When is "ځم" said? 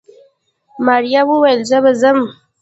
2.01-2.19